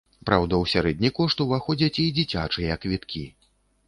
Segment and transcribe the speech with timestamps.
[0.27, 3.23] Праўда, у сярэдні кошт уваходзяць і дзіцячыя квіткі.